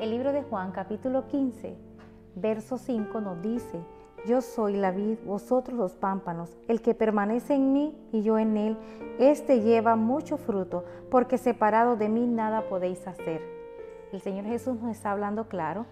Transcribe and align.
El 0.00 0.12
libro 0.12 0.32
de 0.32 0.42
Juan 0.42 0.72
capítulo 0.72 1.26
15, 1.26 1.76
verso 2.34 2.78
5 2.78 3.20
nos 3.20 3.42
dice, 3.42 3.84
yo 4.26 4.40
soy 4.40 4.78
la 4.78 4.92
vid, 4.92 5.18
vosotros 5.26 5.76
los 5.76 5.94
pámpanos. 5.94 6.56
El 6.68 6.80
que 6.80 6.94
permanece 6.94 7.54
en 7.54 7.74
mí 7.74 7.94
y 8.10 8.22
yo 8.22 8.38
en 8.38 8.56
él, 8.56 8.78
éste 9.18 9.60
lleva 9.60 9.96
mucho 9.96 10.38
fruto, 10.38 10.86
porque 11.10 11.36
separado 11.36 11.96
de 11.96 12.08
mí 12.08 12.26
nada 12.26 12.62
podéis 12.70 13.06
hacer. 13.06 13.42
El 14.10 14.22
Señor 14.22 14.46
Jesús 14.46 14.80
nos 14.80 14.90
está 14.90 15.10
hablando 15.10 15.48
claro, 15.48 15.84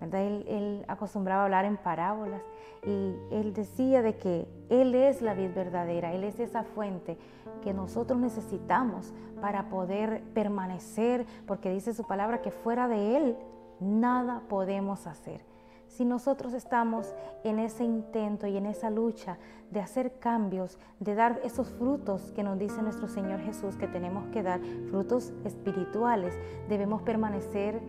¿verdad? 0.00 0.22
Él, 0.22 0.44
él 0.46 0.84
acostumbraba 0.86 1.40
a 1.40 1.44
hablar 1.46 1.64
en 1.64 1.76
parábolas 1.76 2.42
y 2.84 3.16
él 3.32 3.52
decía 3.52 4.00
de 4.00 4.16
que 4.16 4.46
Él 4.68 4.94
es 4.94 5.22
la 5.22 5.34
vid 5.34 5.52
verdadera, 5.52 6.14
Él 6.14 6.22
es 6.22 6.38
esa 6.38 6.62
fuente 6.62 7.18
que 7.64 7.74
nosotros 7.74 8.20
necesitamos 8.20 9.12
para 9.40 9.68
poder 9.70 10.22
permanecer, 10.34 11.26
porque 11.48 11.72
dice 11.72 11.94
su 11.94 12.04
palabra 12.04 12.42
que 12.42 12.52
fuera 12.52 12.86
de 12.86 13.16
Él 13.16 13.36
nada 13.80 14.42
podemos 14.48 15.06
hacer. 15.06 15.44
Si 15.88 16.04
nosotros 16.04 16.52
estamos 16.52 17.14
en 17.44 17.58
ese 17.58 17.84
intento 17.84 18.46
y 18.46 18.56
en 18.56 18.66
esa 18.66 18.90
lucha 18.90 19.38
de 19.70 19.80
hacer 19.80 20.18
cambios, 20.18 20.78
de 21.00 21.14
dar 21.14 21.40
esos 21.44 21.70
frutos 21.70 22.32
que 22.32 22.42
nos 22.42 22.58
dice 22.58 22.82
nuestro 22.82 23.08
Señor 23.08 23.40
Jesús 23.40 23.76
que 23.76 23.86
tenemos 23.86 24.26
que 24.28 24.42
dar, 24.42 24.60
frutos 24.90 25.32
espirituales, 25.44 26.34
debemos 26.68 27.02
permanecer 27.02 27.80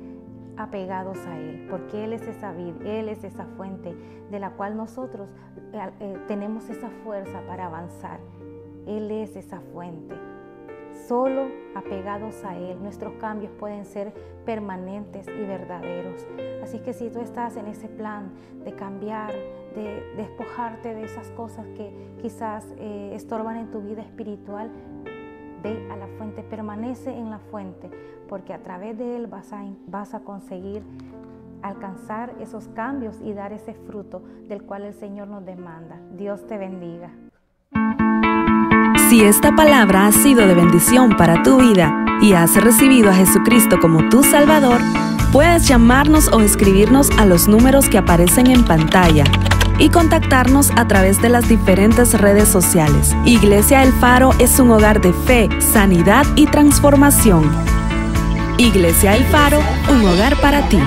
apegados 0.57 1.17
a 1.25 1.37
Él, 1.37 1.67
porque 1.69 2.03
Él 2.03 2.13
es 2.13 2.21
esa 2.23 2.51
vid, 2.51 2.81
Él 2.85 3.09
es 3.09 3.23
esa 3.23 3.45
fuente 3.57 3.95
de 4.29 4.39
la 4.39 4.51
cual 4.51 4.75
nosotros 4.75 5.29
eh, 5.73 5.91
eh, 5.99 6.17
tenemos 6.27 6.69
esa 6.69 6.89
fuerza 7.03 7.41
para 7.47 7.67
avanzar. 7.67 8.19
Él 8.85 9.11
es 9.11 9.35
esa 9.35 9.59
fuente. 9.73 10.15
Solo 11.07 11.47
apegados 11.73 12.43
a 12.43 12.57
Él, 12.57 12.83
nuestros 12.83 13.13
cambios 13.13 13.51
pueden 13.53 13.85
ser 13.85 14.13
permanentes 14.45 15.25
y 15.25 15.45
verdaderos. 15.45 16.27
Así 16.61 16.79
que 16.79 16.91
si 16.91 17.09
tú 17.09 17.19
estás 17.19 17.55
en 17.55 17.67
ese 17.67 17.87
plan 17.87 18.31
de 18.65 18.73
cambiar, 18.73 19.31
de 19.73 20.03
despojarte 20.17 20.93
de 20.93 21.05
esas 21.05 21.29
cosas 21.31 21.65
que 21.77 21.93
quizás 22.21 22.65
eh, 22.77 23.11
estorban 23.13 23.55
en 23.55 23.71
tu 23.71 23.81
vida 23.81 24.01
espiritual, 24.01 24.69
ve 25.63 25.87
a 25.89 25.95
la 25.95 26.07
fuente, 26.17 26.43
permanece 26.43 27.11
en 27.11 27.29
la 27.29 27.39
fuente, 27.39 27.89
porque 28.27 28.53
a 28.53 28.61
través 28.61 28.97
de 28.97 29.15
Él 29.15 29.27
vas 29.27 29.53
a, 29.53 29.63
vas 29.87 30.13
a 30.13 30.19
conseguir 30.19 30.83
alcanzar 31.61 32.35
esos 32.41 32.67
cambios 32.69 33.21
y 33.21 33.31
dar 33.31 33.53
ese 33.53 33.73
fruto 33.73 34.23
del 34.49 34.61
cual 34.63 34.83
el 34.83 34.93
Señor 34.93 35.29
nos 35.29 35.45
demanda. 35.45 36.01
Dios 36.17 36.45
te 36.47 36.57
bendiga. 36.57 37.11
Si 39.17 39.23
esta 39.23 39.55
palabra 39.55 40.05
ha 40.05 40.11
sido 40.11 40.45
de 40.45 40.53
bendición 40.53 41.17
para 41.17 41.41
tu 41.41 41.57
vida 41.57 42.05
y 42.21 42.33
has 42.33 42.55
recibido 42.55 43.09
a 43.09 43.15
Jesucristo 43.15 43.79
como 43.79 44.09
tu 44.09 44.21
Salvador, 44.23 44.79
puedes 45.31 45.67
llamarnos 45.67 46.27
o 46.31 46.41
escribirnos 46.41 47.09
a 47.17 47.25
los 47.25 47.47
números 47.47 47.89
que 47.89 47.97
aparecen 47.97 48.45
en 48.45 48.63
pantalla 48.63 49.23
y 49.79 49.89
contactarnos 49.89 50.69
a 50.75 50.87
través 50.87 51.19
de 51.19 51.29
las 51.29 51.49
diferentes 51.49 52.13
redes 52.13 52.47
sociales. 52.47 53.15
Iglesia 53.25 53.81
El 53.81 53.91
Faro 53.93 54.33
es 54.37 54.59
un 54.59 54.69
hogar 54.69 55.01
de 55.01 55.11
fe, 55.13 55.49
sanidad 55.61 56.27
y 56.35 56.45
transformación. 56.45 57.49
Iglesia 58.59 59.15
El 59.15 59.25
Faro, 59.25 59.59
un 59.89 60.05
hogar 60.05 60.39
para 60.41 60.69
ti. 60.69 60.77